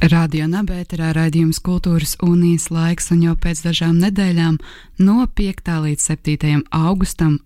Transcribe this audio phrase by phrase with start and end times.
[0.00, 4.56] Radio Nabērā raidījums Kultūras unijas laiks, un jau pēc dažām nedēļām,
[5.04, 5.68] no 5.
[5.84, 6.62] līdz 7.
[6.72, 7.36] augustam,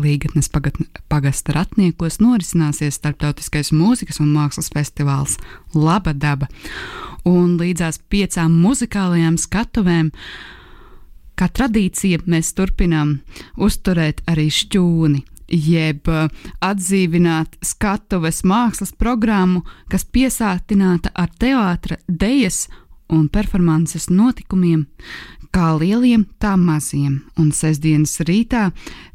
[0.00, 5.36] Līgatnes pagasta ratniekos norisināsies starptautiskais mūzikas un mākslas festivāls
[5.76, 6.48] Laba daba.
[7.28, 10.08] Un līdzās piecām muzikālajām skatuvēm,
[11.36, 13.18] kā tradīcija, mēs turpinām
[13.60, 16.28] uzturēt arī šķūni jeb uh,
[16.64, 22.66] atdzīvināt skatuves mākslas programmu, kas piesātināta ar teātra, dejas
[23.08, 24.86] un performances notikumiem,
[25.54, 27.22] kā lieliem, tā maziem.
[27.40, 28.68] Un sestdienas rītā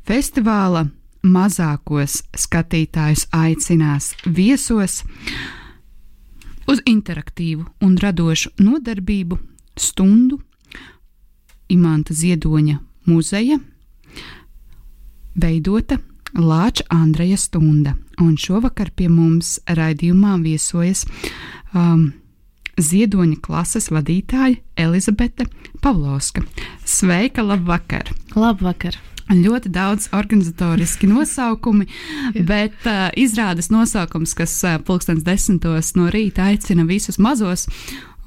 [0.07, 0.87] festivāla
[1.23, 5.01] mazākos skatītājus aicinās viesos
[6.67, 9.39] uz interaktīvu un radošu nodarbību
[9.79, 10.39] stundu
[11.71, 13.59] Imanta Ziedoņa muzeja
[15.39, 15.97] veidota
[16.33, 17.93] Lāča Andreja Stunda.
[18.21, 21.05] Un šovakar pie mums raidījumā viesojas
[21.73, 22.11] um,
[22.77, 25.45] ziedoņa klases vadītāja Elizabete
[25.81, 26.43] Pavlovska.
[26.85, 28.09] Sveika, labvakar!
[28.35, 28.97] Labvakar!
[29.33, 31.87] Ļoti daudz organizatoriski nosaukumi,
[32.51, 37.69] bet uh, izrādes nosaukums, kas uh, pulkstens desmitos no rīta aicina visus mazos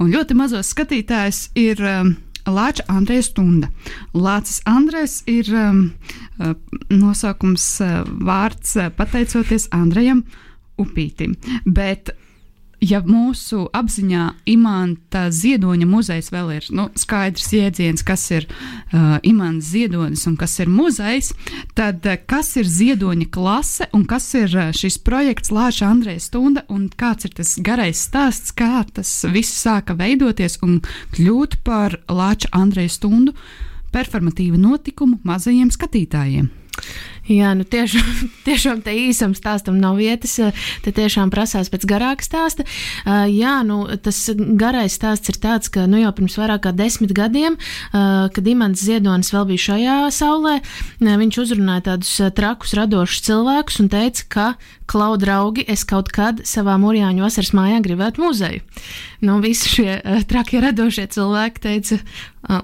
[0.01, 2.15] un ļoti mazos skatītājus, ir um,
[2.47, 3.71] Lāča Andreja Stunda.
[4.15, 5.81] Lācis Andrejs ir um,
[6.39, 6.55] uh,
[6.91, 10.25] nosaukums uh, vārds uh, pateicoties Andrejam
[10.81, 11.35] Upītim.
[11.67, 12.13] Bet
[12.85, 19.71] ja mūsu apziņā imanta ziedoņa muzejs vēl ir nu, skaidrs jēdziens, kas ir uh, imants
[19.73, 21.33] ziedonis un kas ir muzejs,
[21.79, 26.67] tad uh, kas ir ziedoņa klase un kas ir uh, šis projekts Lāča Andrēs Stunda
[26.73, 30.83] un kāds ir tas garais stāsts, kā tas viss sāka veidoties un
[31.17, 33.37] kļūt par Lāča Andrēs Stundu
[33.95, 36.51] performatīvu notikumu mazajiem skatītājiem.
[37.27, 38.11] Jā, nu tiešām,
[38.47, 40.37] tiešām te īsam stāstam nav vietas.
[40.85, 42.67] Te tiešām prasās pēc garāka stāsta.
[43.07, 47.59] Jā, nu tas garais stāsts ir tāds, ka nu, jau pirms vairāk kā desmit gadiem,
[47.93, 50.59] kad Imants Ziedonis vēl bija šajā saulē,
[51.03, 54.47] viņš uzrunāja tādus trakus, radošus cilvēkus un teica, ka,
[54.87, 58.63] klau draugi, es kaut kad savā Mūrjāņu vasaras mājā gribētu muzeju.
[59.27, 61.99] Nu, visi šie trakie radošie cilvēki teica,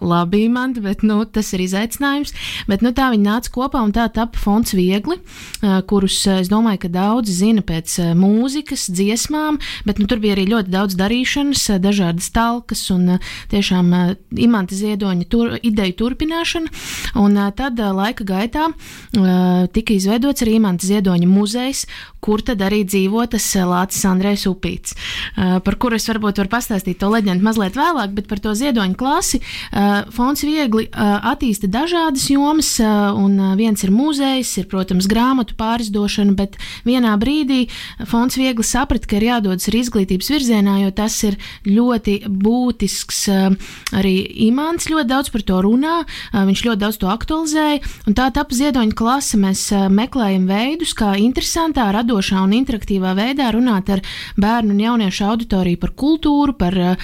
[0.01, 2.35] labi, man, bet nu, tas ir izaicinājums.
[2.71, 5.17] Bet nu, tā viņi nāca kopā un tā tapa fonds viegli,
[5.89, 9.59] kurus es domāju, ka daudzi zina pēc mūzikas, dziesmām,
[9.89, 13.17] bet nu, tur bija arī ļoti daudz darīšanas, dažādas talkas un
[13.53, 13.93] tiešām
[14.37, 16.73] imanta ziedoņa tur, ideju turpināšana.
[17.23, 18.69] Un tad laika gaitā
[19.73, 21.87] tika izveidots arī imanta ziedoņa muzejs,
[22.23, 24.95] kur tad arī dzīvo tas Lācis Andrēs Upīts,
[25.35, 29.41] par kuru es varbūt varu pastāstīt to leģendu mazliet vēlāk, bet par to ziedoņa klasi
[30.15, 36.59] fonds viegli attīsta dažādas jomas, un viens ir muzejs, ir, protams, grāmatu pārizdošana, bet
[36.89, 37.67] vienā brīdī
[38.09, 41.39] fonds viegli saprata, ka ir jādodas arī izglītības virzienā, jo tas ir
[41.69, 43.23] ļoti būtisks
[43.99, 44.15] arī
[44.49, 45.97] imants, ļoti daudz par to runā,
[46.33, 49.41] viņš ļoti daudz to aktualizēja, un tā tapa ziedoņa klase.
[49.43, 54.03] Mēs meklējam veidus, kā interesantā, radošā un interaktīvā veidā runāt ar
[54.41, 56.97] bērnu un jauniešu auditoriju par kultūru, par uh,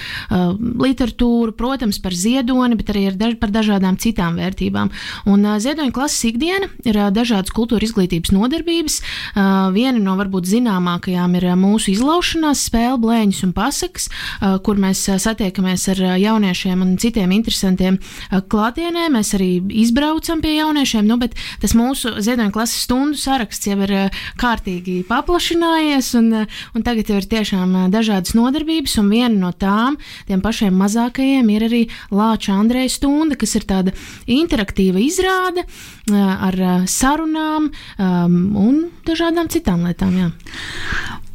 [0.83, 4.91] literatūru, protams, par ziedoni, bet arī daž par dažādām citām vērtībām.
[5.29, 8.99] Un uh, ziedoņa klases ikdiena ir uh, dažādas kultūra izglītības nodarbības.
[9.35, 14.79] Uh, viena no varbūt zināmākajām ir uh, mūsu izlaušanās spēle, blēņas un pasakas, uh, kur
[14.81, 19.09] mēs uh, satiekamies ar uh, jauniešiem un citiem interesantiem uh, klātienē.
[19.13, 19.51] Mēs arī
[19.83, 25.03] izbraucam pie jauniešiem, nu, bet tas mūsu ziedoņa klases stundu saraksts jau ir uh, kārtīgi
[25.09, 29.99] paplašinājies, un, uh, un tagad jau ir tiešām uh, dažādas nodarbības, un viena no tām,
[30.29, 33.93] tiem pašiem mazākajiem, ir arī Lāča Andreja stunda, kas ir tāda
[34.29, 35.67] interaktīva izrāde
[36.15, 36.57] ar
[36.89, 40.15] sarunām um, un dažādām citām lietām.
[40.17, 40.29] Jā.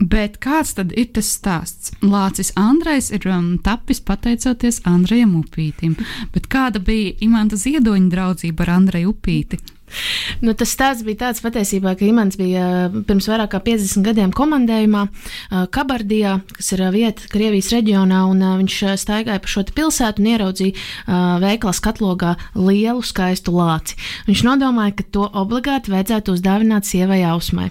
[0.00, 1.92] Bet kāds tad ir tas stāsts?
[2.02, 5.94] Lācis Andrejs ir um, tapis pateicoties Andrejam Upītim.
[6.34, 9.60] Bet kāda bija Imanta Ziedoņa draudzība ar Andreju Upīti?
[10.42, 14.32] Nu, tas stāsts bija tāds patiesībā, ka Imants bija uh, pirms vairāk kā 50 gadiem
[14.34, 20.22] komandējumā uh, Kabardijā, kas ir uh, vieta Krievijas reģionā, un viņš staigāja pa šo pilsētu
[20.22, 23.96] un ieraudzīja veikalā skatlogā lielu skaistu lāci.
[24.28, 27.70] Viņš nodomāja, ka to obligāti vajadzētu uzdāvināt sievai Ausmai.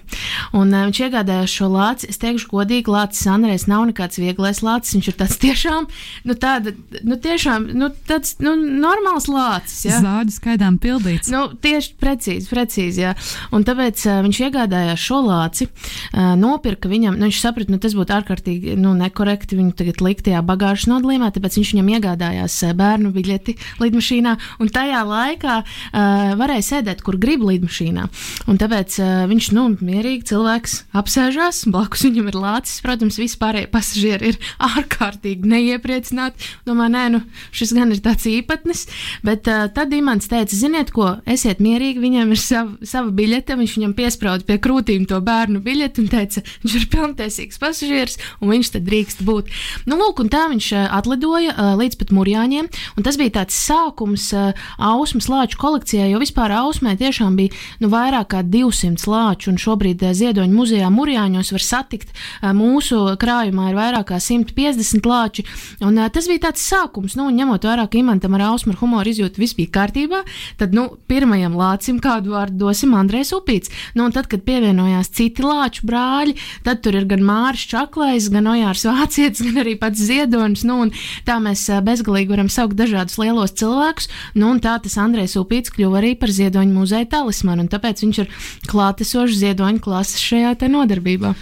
[0.57, 2.09] Un viņš iegādājās šo lāci.
[2.11, 4.95] Es teikšu godīgi, lācis Andrēs nav nekāds vieglais lācis.
[4.97, 5.87] Viņš ir tāds tiešām,
[6.29, 9.85] nu, tāda, nu, tiešām, nu, tāds, nu, normāls lācis.
[9.89, 10.01] Ja?
[10.03, 11.31] Zāģis skaidām pildīts.
[11.33, 13.03] Nu, tieši precīzi, precīzi.
[13.05, 13.13] Jā.
[13.55, 17.17] Un tāpēc uh, viņš iegādājās šo lāci, uh, nopirka viņam.
[17.17, 21.31] Nu, viņš saprata, nu, tas būtu ārkārtīgi nu, nekorekti viņu tagad likt tajā bagāžas nodalījumā,
[21.35, 24.35] tāpēc viņš viņam iegādājās uh, bērnu biļeti lidmašīnā.
[24.63, 28.07] Un tajā laikā uh, varēja sēdēt, kur grib lidmašīnā.
[28.51, 32.81] Un tāpēc uh, viņš, nu, mierīgi cilvēks apsēžās, blakus viņam ir lācis.
[32.83, 34.39] Protams, vispārējie pasažieri ir
[34.73, 36.51] ārkārtīgi neiepriecināti.
[36.67, 37.23] Domā, nē, nu,
[37.55, 38.87] šis gan ir tāds īpatnis.
[39.25, 43.55] Bet uh, tad Imants teica, ziniet, ko, esiet mierīgi mierīgi, viņam ir sava, sava biļete,
[43.57, 48.49] viņš viņam piesprāda pie krūtīm to bērnu biļeti un teica, viņš ir pilntiesīgs pasažieris un
[48.51, 49.49] viņš te drīkst būt.
[49.85, 53.55] Nu, lūk, un tā viņš eh, atlidoja uh, līdz pat Mūrjāņiem, un tas bija tāds
[53.55, 59.51] sākums uh, ausmas lāču kolekcijai, jo vispār ausmē tiešām bija nu, vairāk kā 200 lāču,
[59.51, 62.13] un šobrīd Ziedoņa muzejā Mūrjāņos var satikt
[62.55, 65.45] mūsu krājumā ir vairāk kā 150 lāči,
[65.83, 69.41] un tas bija tāds sākums, nu, ņemot vērā, ka imantam ar ausmu ar humoru izjūtu
[69.41, 70.23] viss bija kārtībā,
[70.59, 73.71] tad, nu, pirmajam lācim lācim kādu vārdu dosim Andrēs Upīts.
[73.93, 78.47] Nu, un tad, kad pievienojās citi lāču brāļi, tad tur ir gan Māris Čaklais, gan
[78.47, 80.63] Ojārs Vācietis, gan arī pats Ziedonis.
[80.63, 80.87] Nu,
[81.27, 84.07] tā mēs bezgalīgi varam saukt dažādus lielos cilvēkus.
[84.35, 88.23] Nu, un tā tas Andrēs Upīts kļuva arī par Ziedoņu muzeja talismanu, un tāpēc viņš
[88.23, 88.31] ir
[88.71, 91.33] klātesošs Ziedoņu klases šajā nodarbībā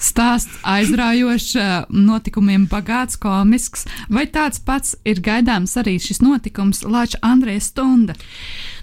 [0.00, 1.54] stāsts aizraujošs,
[1.92, 8.16] notikumiem bagāts, komisks, vai tāds pats ir gaidāms arī šis notikums Lāča Andrēs Stunda?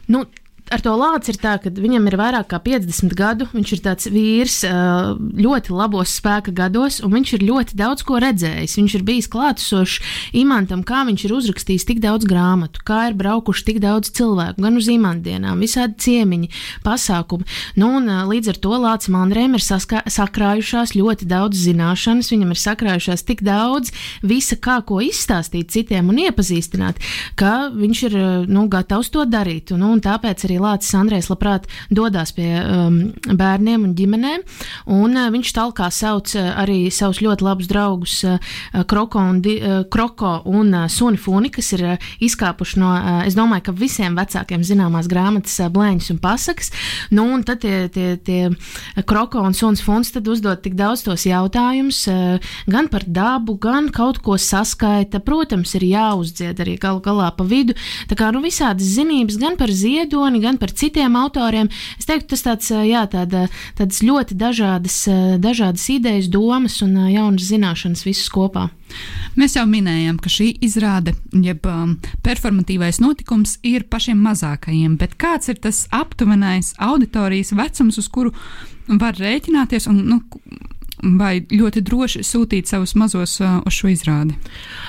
[0.08, 0.26] Nu,
[0.74, 3.48] ar to lāci ir tā, ka viņam ir vairāk kā 50 gadu.
[3.54, 8.78] Viņš ir tāds vīrs ļoti labos spēka gados, un viņš ir ļoti daudz ko redzējis.
[8.80, 10.00] Viņš ir bijis klātesošs
[10.38, 14.80] imantam, kā viņš ir uzrakstījis tik daudz grāmatu, kā ir braukuši tik daudz cilvēku, gan
[14.80, 16.52] uz imantienām, visādi ciemiņi,
[16.86, 17.48] pasākumi.
[17.80, 23.26] Nu, un, līdz ar to Lācis Mandrēm ir sakrājušās ļoti daudz zināšanas, viņam ir sakrājušās
[23.28, 23.94] tik daudz
[24.26, 27.02] visa, kā ko izstāstīt citiem un iepazīstināt,
[27.40, 28.18] ka viņš ir
[28.52, 29.74] nu, gatavs to darīt.
[29.78, 34.44] Nu, un tāpēc arī arī Lācis Andrēs labprāt dodas pie um, bērniem un ģimenēm.
[34.94, 38.38] Un, uh, viņš talkā sauc uh, arī savus ļoti labus draugus uh,
[38.88, 43.22] Kroko un, di, uh, Kroko un uh, Suni Funi, kas ir uh, izkāpuši no, uh,
[43.28, 46.72] es domāju, ka visiem vecākiem zināmās grāmatas uh, blēņas un pasakas.
[47.12, 51.28] Nu, un tad tie, tie, tie Kroko un Suns Funs tad uzdod tik daudz tos
[51.28, 55.22] jautājumus uh, gan par dabu, gan kaut ko saskaita.
[55.28, 57.76] Protams, ir jāuzdzied arī galu galā pa vidu.
[58.10, 61.70] Tā kā nu, visādas zinības gan par ziedoni, gan par citiem autoriem.
[62.00, 63.46] Es teiktu, tas tāds, jā, tāda,
[63.78, 65.04] tādas ļoti dažādas,
[65.44, 68.70] dažādas idejas, domas un jaunas zināšanas visas kopā.
[69.38, 75.52] Mēs jau minējām, ka šī izrāde, jeb um, performatīvais notikums, ir pašiem mazākajiem, bet kāds
[75.52, 78.34] ir tas aptuvenais auditorijas vecums, uz kuru
[78.88, 80.22] var rēķināties un nu,
[81.04, 84.34] vai ļoti droši sūtīt savus mazos uh, uz šo izrādi?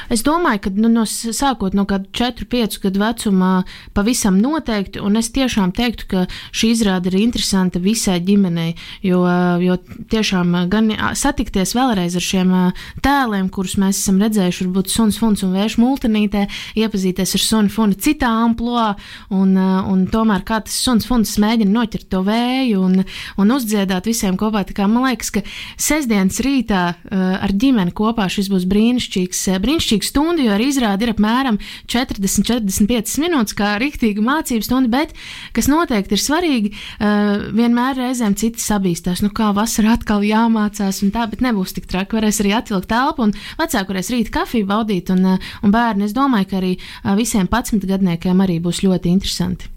[0.09, 3.51] Es domāju, ka nu, no sākot no kāda 4, 5 gadu vecumā
[3.97, 6.23] pavisam noteikti, un es tiešām teiktu, ka
[6.57, 8.73] šī izrāde ir interesanta visai ģimenei,
[9.05, 9.21] jo,
[9.61, 9.77] jo
[10.09, 10.89] tiešām gan
[11.19, 12.55] satikties vēlreiz ar šiem
[13.05, 16.47] tēliem, kurus mēs esam redzējuši, varbūt suns, funs un vērš multinītē,
[16.81, 18.95] iepazīties ar sunu, funu citā amploā,
[19.35, 23.05] un, un tomēr kā tas suns, funs mēģina noķert to vēju un,
[23.37, 24.65] un uzdziedāt visiem kopā.
[24.65, 25.45] Tā kā man liekas, ka
[25.99, 31.13] sestdienas rītā ar ģimeni kopā šis būs brīnišķīgs, brīnišķīgs brīnišķīga stunda, jo arī izrāda ir
[31.15, 35.15] apmēram 40-45 minūtes, kā rīktīga mācību stunda, bet,
[35.57, 41.13] kas noteikti ir svarīgi, uh, vienmēr reizēm citi sabīstās, nu kā vasarā atkal jāmācās un
[41.15, 45.13] tā, bet nebūs tik traki, varēs arī atvilkt telpu un vecāki varēs rīt kafiju baudīt
[45.15, 46.77] un, un bērni, es domāju, ka arī
[47.19, 49.71] visiem 11 gadniekiem arī būs ļoti interesanti.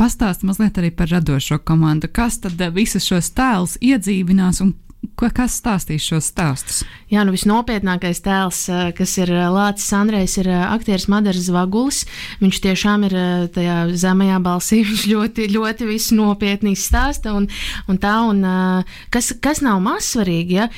[0.00, 2.08] Pastāst mazliet arī par radošo komandu.
[2.08, 6.82] Kas tad visus šos tēlus iedzīvinās un Ko, kas stāstīs šos stāstus?
[7.08, 8.58] Jā, nu visnopietnākais tēls,
[8.96, 12.02] kas ir Lācis Andrejs, ir aktieris Madaras Zvagulis.
[12.42, 13.14] Viņš tiešām ir
[13.54, 17.48] tajā zemajā balsī, viņš ļoti, ļoti visu nopietni stāsta un,
[17.88, 18.44] un tā, un
[19.12, 20.68] kas, kas nav maz svarīgi, ja?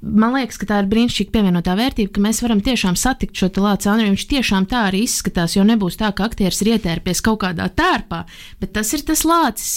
[0.00, 3.90] man liekas, ka tā ir brīnišķīga pievienotā vērtība, ka mēs varam tiešām satikt šo Lācis
[3.92, 7.68] Andreju, viņš tiešām tā arī izskatās, jo nebūs tā, ka aktieris ir ietērpies kaut kādā
[7.68, 8.24] tērpā,
[8.64, 9.76] bet tas ir tas Lācis,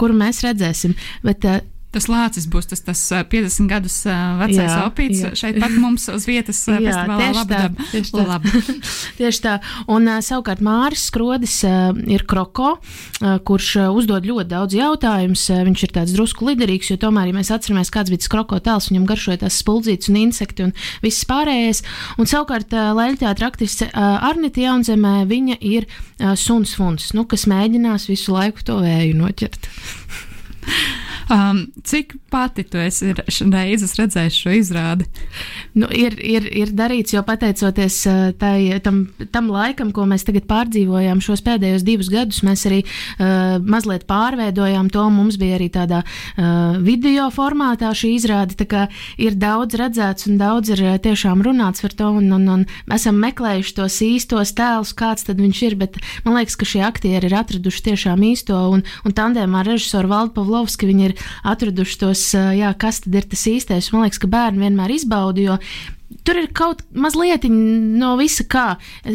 [0.00, 0.96] kuru mēs redzēsim.
[1.26, 1.44] Bet,
[1.94, 3.00] tas lācis būs tas, tas
[3.32, 7.86] 50 gadus vecais opīts šeit pat mums uz vietas jā, festivālā Labadaba.
[7.90, 8.26] Tieši tā.
[8.28, 8.52] Laba.
[9.20, 9.54] tieši tā.
[9.90, 12.76] Un savukārt Māris Skrodis ir kroko,
[13.46, 15.48] kurš uzdod ļoti daudz jautājumus.
[15.70, 18.90] Viņš ir tāds drusku liderīgs, jo tomēr, ja mēs atceramies, kāds bija tas kroko tēls,
[18.92, 21.82] viņam garšoja tās spuldzītes un insekti un viss pārējais.
[22.20, 25.90] Un savukārt Leļķētra aktrise Arnita Jaunzemē, viņa ir
[26.38, 29.70] suns funs, nu, kas mēģinās visu laiku to vēju noķert.
[31.30, 33.12] Um, cik pati tu esi
[33.52, 35.04] reizes redzējis šo izrādi?
[35.78, 40.48] Nu, ir, ir, ir darīts, jo pateicoties uh, tai, tam, tam laikam, ko mēs tagad
[40.50, 45.04] pārdzīvojām, šos pēdējos divus gadus, mēs arī uh, mazliet pārveidojām to.
[45.14, 48.58] Mums bija arī tādā uh, video formātā šī izrāde.
[49.22, 53.22] Ir daudz redzēts un daudz ir uh, tiešām runāts par to, un, un, un esam
[53.22, 55.78] meklējuši tos īstos tēlus, kāds tad viņš ir.
[55.78, 60.10] Bet man liekas, ka šie aktieri ir atraduši tiešām īsto, un, un tandēmā ar režisoru
[60.10, 63.90] Valdu Pavlovski viņi ir atraduši tos, jā, kas tad ir tas īstais.
[63.94, 65.58] Man liekas, ka bērni vienmēr izbauda, jo
[66.26, 68.68] tur ir kaut mazliet no visa kā,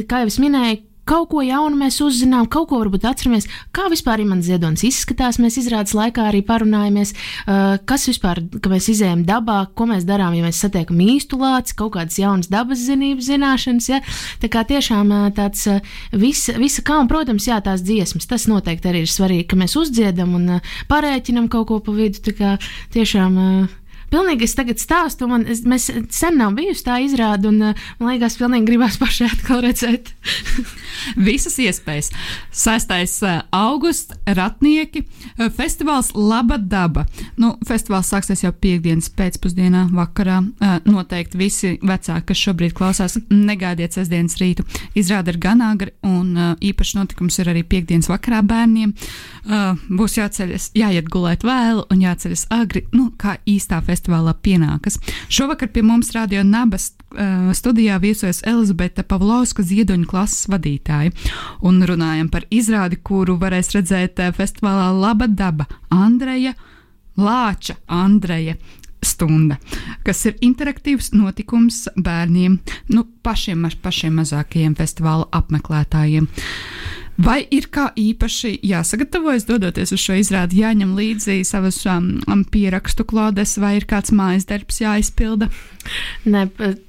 [0.10, 4.24] kā jau es minēju kaut ko jaunu mēs uzzinām, kaut ko varbūt atceramies, kā vispār
[4.24, 5.40] imants ziedonis izskatās.
[5.42, 10.36] Mēs izrādes laikā arī parunājamies, uh, kas vispār, ka mēs izējām dabā, ko mēs darām,
[10.38, 13.90] ja mēs satiekam īstu lāci, kaut kādas jaunas dabas zinības, zināšanas.
[13.94, 14.02] Ja?
[14.42, 18.50] Tā kā tiešām uh, tāds uh, visa, visa kā, un, protams, jā, tās dziesmas, tas
[18.52, 20.60] noteikti arī ir svarīgi, ka mēs uzdziedam un
[20.92, 22.24] parēķinam kaut ko pa vidu.
[22.26, 22.56] Tā kā
[22.96, 23.42] tiešām.
[24.16, 27.60] Pilnīgi es tagad stāstu, man es, mēs sen nav bijusi tā izrāda, un
[28.00, 30.14] man liekas, pilnīgi gribās pašai atkal redzēt.
[31.28, 32.12] Visas iespējas.
[32.56, 32.94] 6.
[33.28, 35.04] Eh, augusts, ratnieki,
[35.38, 37.06] eh, festivāls Laba daba.
[37.38, 40.40] Nu, festivāls sāksies jau piekdienas pēcpusdienā, vakarā.
[40.62, 44.66] Eh, noteikti visi vecāki, kas šobrīd klausās, negaidiet sestdienas rītu.
[44.96, 48.94] Izrāda ir gan agri, un īpašs notikums ir arī piekdienas vakarā bērniem.
[49.90, 55.00] Būs jāceļas, jāiet gulēt vēlu un jāceļas agri, nu, kā īstā festivālā pienākas.
[55.30, 56.92] Šovakar pie mums radio Nabas
[57.54, 61.14] studijā viesojas Elizabete Pavlovska ziedoņa klases vadītāja.
[61.62, 66.54] Un runājam par izrādi, kuru varēs redzēt eh, festivālā Laba daba Andreja
[67.18, 68.58] Lāča Andreja
[69.06, 69.60] stunda,
[70.04, 72.58] kas ir interaktīvs notikums bērniem,
[72.90, 76.28] nu, pašiem, pašiem mazākajiem festivāla apmeklētājiem.
[77.16, 83.06] Vai ir kā īpaši jāsagatavojas, dodoties uz šo izrādi, jāņem līdzi savas um, um, pierakstu
[83.08, 85.48] klodes, vai ir kāds mājas darbs jāizpilda?
[86.26, 86.42] Nē,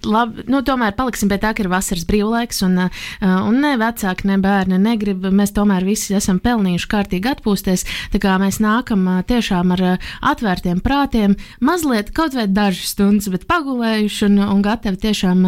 [0.09, 4.27] labi, nu, tomēr paliksim pie tā, ka ir vasaras brīvlaiks, un, uh, un ne vecāki,
[4.27, 5.29] ne bērni negrib.
[5.31, 7.87] Mēs tomēr visi esam pelnījuši kārtīgi atpūsties.
[8.15, 13.31] Tā kā mēs nākam uh, tiešām ar uh, atvērtiem prātiem, mazliet kaut vai dažas stundas,
[13.31, 15.47] bet pagulējuši un, un gatavi tiešām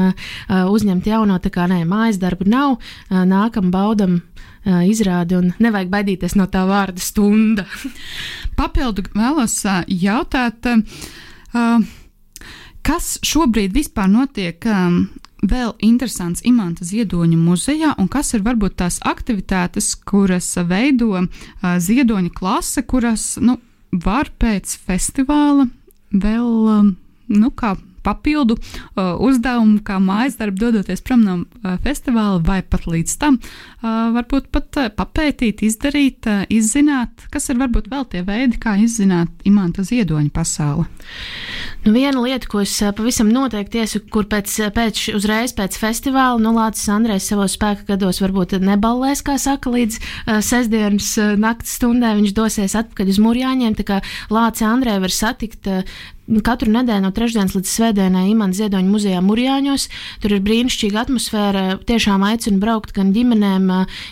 [0.71, 1.39] uzņemt jauno.
[1.43, 2.77] Tā kā nē, mājas darba nav,
[3.11, 4.21] nākam, baudam
[4.89, 7.65] izrādi, un nevajag baidīties no tā vārda stunda.
[8.59, 10.69] Papildu vēlos jautāt,
[12.83, 14.69] kas šobrīd vispār notiek
[15.47, 21.29] vēl interesants Imants Ziedoņa muzejā, un kas ir varbūt tās aktivitātes, kuras veido uh,
[21.79, 23.59] Ziedoņa klase, kuras nu,
[23.93, 25.69] var pēc festivāla
[26.13, 26.97] vēl, um,
[27.29, 27.77] nu, kā
[28.09, 33.39] papildu uh, uzdevumu, kā mājas darbu, dodoties prom no uh, festivāla, vai pat līdz tam
[33.39, 38.77] uh, varbūt pat uh, papētīt, izdarīt, uh, izzināt, kas ir varbūt vēl tie veidi, kā
[38.81, 40.87] izzināt imanta ziedoņa pasauli.
[41.85, 45.79] Nu, viena lieta, ko es uh, pavisam noteikti iesaku, kur pēc, uh, pēc uzreiz pēc
[45.81, 51.35] festivāla, nu, Lācis Andrēs savos spēka gados varbūt neballēs, kā saka, līdz uh, sestdienas uh,
[51.41, 54.01] naktas stundai viņš dosies atpakaļ uz Mūrjāņiem, tā kā
[54.33, 55.99] Lācis Andrē var satikt uh,
[56.45, 59.87] katru nedēļu no trešdienas līdz svētdienai Imants Ziedoņa muzejā Mūrjāņos.
[60.23, 61.63] Tur ir brīnišķīga atmosfēra.
[61.89, 63.71] Tiešām aicinu braukt gan ģimenēm,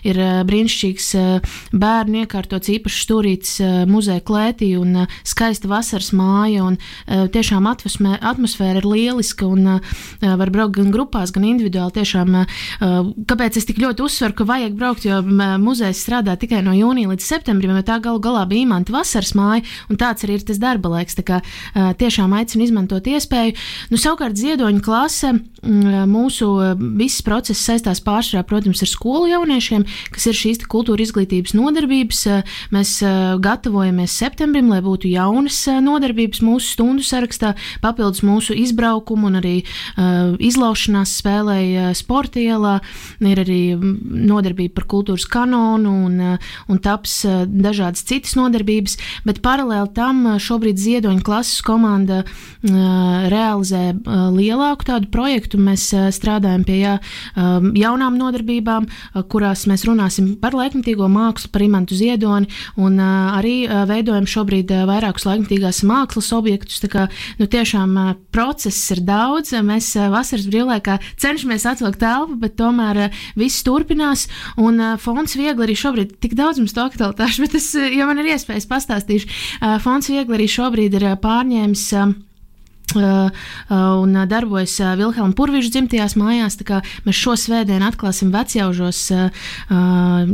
[0.09, 1.09] ir brīnišķīgs
[1.77, 3.53] bērnu iekārtots īpašs stūrīts
[3.91, 6.65] muzeja klētī un skaista vasaras māja.
[6.67, 9.81] Un, tiešām atvesmē, atmosfēra ir lieliska un
[10.23, 11.99] var braukt gan grupās, gan individuāli.
[11.99, 12.33] Tiešām,
[13.29, 15.21] kāpēc es tik ļoti uzsveru, ka vajag braukt, jo
[15.61, 19.65] muzejs strādā tikai no jūnija līdz septembrim, bet tā galu galā bija Imanta vasaras māja
[19.91, 21.19] un tāds arī ir tas darba laiks.
[21.19, 21.41] Tā kā,
[22.07, 23.57] tiešām aicinu izmantot iespēju.
[23.91, 26.49] Nu, savukārt ziedoņa klase mm, mūsu
[26.99, 32.23] viss process saistās pārsvarā, protams, ar skolu jauniešiem, kas ir šīs kultūra izglītības nodarbības.
[32.75, 32.93] Mēs
[33.43, 39.57] gatavojamies septembrim, lai būtu jaunas nodarbības mūsu stundu sarakstā, papildus mūsu izbraukumu un arī
[40.47, 41.59] izlaušanās spēlē
[41.99, 42.79] sporta ielā.
[43.27, 46.21] Ir arī nodarbība par kultūras kanonu un,
[46.71, 47.19] un taps
[47.51, 52.25] dažādas citas nodarbības, bet paralēli tam šobrīd ziedoņa klases komanda komanda
[53.31, 53.95] realizē
[54.35, 55.59] lielāku tādu projektu.
[55.59, 56.95] Mēs strādājam pie jā,
[57.37, 58.87] jaunām nodarbībām,
[59.33, 65.83] kurās mēs runāsim par laikmatīgo mākslu, par imantu ziedoni un arī veidojam šobrīd vairākus laikmatīgās
[65.87, 66.83] mākslas objektus.
[66.85, 67.07] Tā kā
[67.41, 67.97] nu, tiešām
[68.35, 69.55] process ir daudz.
[69.67, 73.07] Mēs vasaras brīvlaikā cenšamies atvilkt telpu, bet tomēr
[73.39, 74.27] viss turpinās.
[74.61, 78.35] Un fonds viegli arī šobrīd tik daudz mums to aktualitāšu, bet es, ja man ir
[78.35, 79.33] iespējas, pastāstīšu.
[79.85, 81.86] Fonds viegli arī šobrīd ir pārņēmis
[82.95, 83.31] Uh,
[83.69, 86.55] uh, un darbojas uh, Vilhelma Purvīša dzimtajās mājās.
[87.05, 89.01] Mēs šo svētdienu atklāsim vecjaužos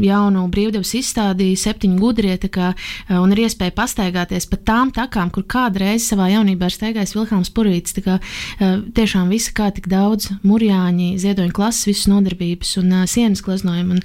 [0.05, 2.73] jaunu brīvdabas izstādi, septiņu gudrie, kā,
[3.17, 7.17] un ir iespēja pastaigāties pa tām takām, kur kādreiz savā jaunībā ir staigājis
[7.57, 7.97] Purvīts.
[8.05, 8.19] Kā,
[8.61, 14.05] tiešām visa kā tik daudz murjāņi, ziedoņu klases, visas nodarbības un sienas gleznojumi un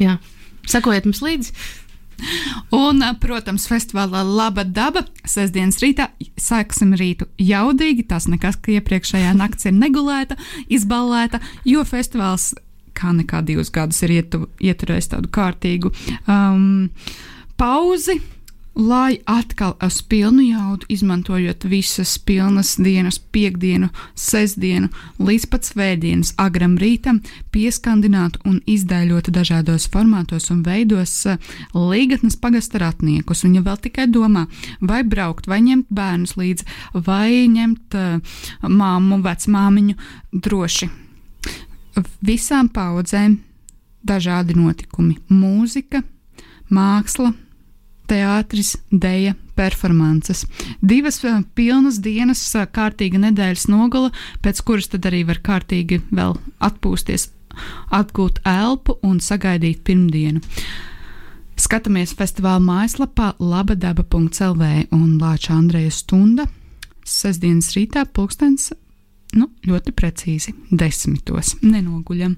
[0.00, 0.16] jā.
[0.66, 1.84] Sakojiet mums līdzi!
[2.74, 6.08] Un, protams, festivālā Laba daba sestdienas rītā
[6.40, 8.06] sāksim rītu jaudīgi.
[8.10, 10.38] Tas nekas, ka iepriekšējā nakts ir negulēta,
[10.72, 12.54] izballēta, jo festivāls
[12.96, 15.92] kā nekā divus gadus ir ietu, ieturējis tādu kārtīgu
[16.24, 16.88] um,
[17.60, 18.16] pauzi
[18.76, 26.76] lai atkal uz pilnu jaudu, izmantojot visas pilnas dienas, piekdienu, sestdienu līdz pat svētdienas agram
[26.80, 27.22] rītam,
[27.54, 31.40] pieskandinātu un izdēļotu dažādos formātos un veidos eh,
[31.72, 33.46] līgatnes pagasta ratniekus.
[33.48, 34.44] Un, ja vēl tikai domā,
[34.80, 36.68] vai braukt, vai ņemt bērnus līdzi,
[37.06, 39.96] vai ņemt uh, māmu, vecmāmiņu,
[40.32, 40.90] droši
[42.20, 43.38] visām paudzēm
[44.06, 46.02] dažādi notikumi- mūzika,
[46.70, 47.32] māksla,
[48.08, 50.44] teātris, deja, performances.
[50.80, 54.12] Divas uh, pilnas dienas, uh, kārtīga nedēļas nogala,
[54.44, 57.30] pēc kuras tad arī var kārtīgi vēl atpūsties,
[57.94, 60.44] atgūt elpu un sagaidīt pirmdienu.
[61.56, 66.44] Skatāmies festivāla mājaslapā labadaba.lv un Lāča Andreja stunda
[67.06, 68.72] sestdienas rītā pulkstens
[69.36, 71.56] nu, ļoti precīzi desmitos.
[71.64, 72.36] Nenoguļam.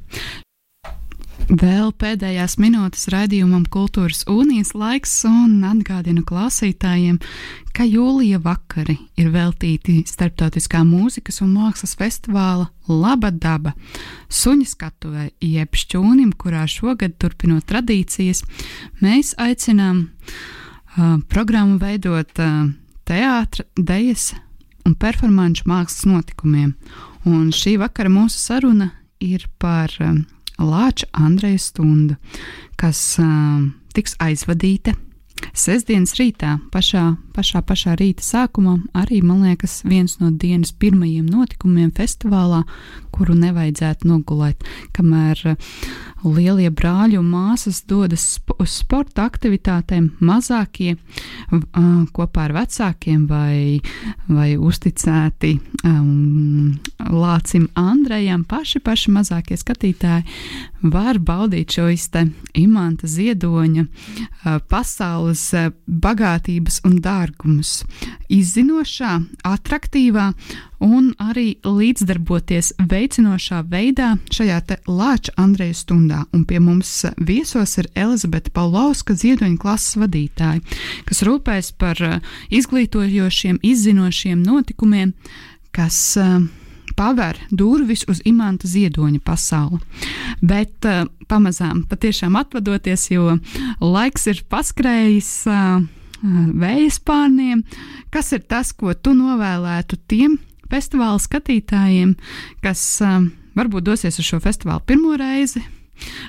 [1.49, 7.17] Vēl pēdējās minūtes raidījumam Kultūras Unijas laiks un atgādinu klausītājiem,
[7.73, 13.73] ka jūlija vakari ir veltīti starptautiskā mūzikas un mākslas festivāla Laba daba
[14.29, 18.45] suņa skatuvē jeb šķūnim, kurā šogad turpinot tradīcijas,
[19.01, 22.67] mēs aicinām uh, programmu veidot uh,
[23.09, 24.35] teātra, dejas
[24.85, 26.75] un performanču mākslas notikumiem.
[27.25, 28.93] Un šī vakara mūsu saruna
[29.25, 30.19] ir par uh,
[30.59, 32.17] Lāča Andreja stunda,
[32.77, 34.97] kas uh, tiks aizvadīta
[35.55, 37.05] sestdienas rītā, pašā,
[37.37, 42.65] pašā, pašā rīta sākumā, arī, man liekas, viens no dienas pirmajiem notikumiem festivālā,
[43.19, 44.63] kuru nevajadzētu nogulēt,
[44.97, 45.75] kamēr uh,
[46.27, 48.25] lielie brāļi un māsas dodas
[48.59, 50.97] uz sporta aktivitātēm, mazākie
[52.15, 53.79] kopā ar vecākiem vai,
[54.27, 60.27] vai uzticēti um, Lācim Andrejam, paši paši mazākie skatītāji
[60.83, 61.89] var baudīt šo
[62.59, 63.85] imanta ziedoņa
[64.71, 65.45] pasaules
[65.87, 67.83] bagātības un dārgumus.
[68.29, 69.15] Izzinošā,
[69.49, 70.33] attraktīvā
[70.85, 76.23] un arī līdzdarboties veicinošā veidā šajā Lāča Andreja stundā.
[76.35, 80.63] Un pie mums viesos ir Elizabete Paulauska ziedoņa klases vadītāja,
[81.09, 82.19] kas rūpēs par uh,
[82.51, 85.15] izglītojošiem, izzinošiem notikumiem,
[85.75, 86.41] kas uh,
[86.99, 89.81] paver durvis uz imanta ziedoņa pasauli.
[90.41, 93.39] Bet uh, pamazām patiešām atvadoties, jo
[93.83, 95.31] laiks ir paskrējis.
[95.47, 95.87] Uh,
[96.19, 97.61] Vēja spārniem,
[98.11, 100.33] kas ir tas, ko tu novēlētu tiem
[100.73, 102.15] festivāla skatītājiem,
[102.65, 103.21] kas uh,
[103.59, 105.63] varbūt dosies uz šo festivālu pirmo reizi,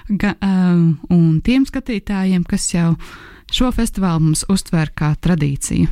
[0.09, 2.93] ga, uh, un tiem skatītājiem, kas jau
[3.53, 5.89] šo festivālu mums uztver kā tradīciju.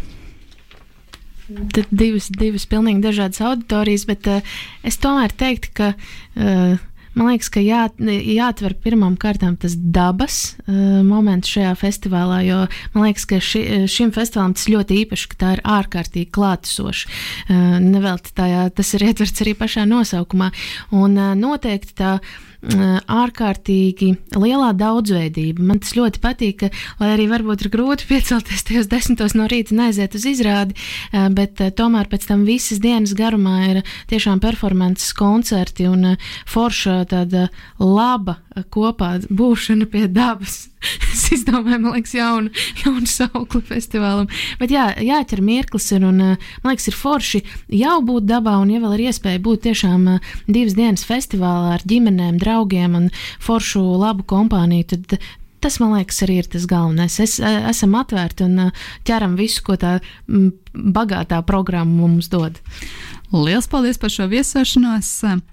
[1.47, 6.75] Tad divas, divas pilnīgi dažādas auditorijas, bet uh, es tomēr teiktu, ka uh,
[7.17, 12.59] Man liekas, ka jā, jāatver pirmām kārtām tas dabas uh, moments šajā festivālā, jo
[12.93, 17.09] man liekas, ka ši, šim festivālam tas ļoti īpaši, ka tā ir ārkārtīgi klātesoša.
[17.47, 20.51] Uh, Nevelti tā, jā, tas ir ietverts arī pašā nosaukumā.
[20.93, 22.19] Un uh, noteikti tā
[22.67, 25.63] ārkārtīgi lielā daudzveidība.
[25.63, 26.69] Man tas ļoti patīk, ka,
[27.01, 30.77] lai arī varbūt ir grūti piecelties tajos desmitos no rīta un aiziet uz izrādi,
[31.37, 36.15] bet tomēr pēc tam visas dienas garumā ir tiešām performances koncerti un
[36.49, 37.47] forša tāda
[37.79, 38.39] laba
[38.73, 40.67] kopā būšana pie dabas.
[41.13, 42.51] es izdomāju, man liekas, jaunu,
[42.83, 44.27] jaunu sauklu festivālam.
[44.59, 47.43] Bet jā, jāķer mirklis, ir, un man liekas, ir forši
[47.79, 50.07] jau būt dabā, un ja vēl ir iespēja būt tiešām
[50.45, 53.09] divas dienas festivālā ar ģimenēm, draugiem un
[53.43, 55.19] foršu labu kompāniju, tad
[55.59, 57.19] tas, man liekas, arī ir tas galvenais.
[57.19, 58.71] Es, esam atvērti un
[59.07, 59.99] ķeram visu, ko tā
[60.73, 62.59] bagātā programma mums dod.
[63.33, 65.09] Lielas paldies par šo viesošanos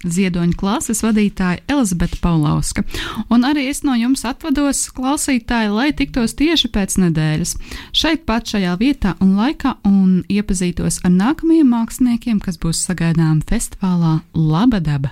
[0.07, 2.85] ziedoņa klases vadītāja Elizabete Paulauska.
[3.27, 7.57] Un arī es no jums atvados, klausītāji, lai tiktos tieši pēc nedēļas.
[7.91, 14.21] Šeit pat šajā vietā un laikā un iepazītos ar nākamajiem māksliniekiem, kas būs sagaidām festivālā
[14.31, 15.11] Laba daba.